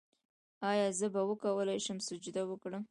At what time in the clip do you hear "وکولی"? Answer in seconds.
1.29-1.79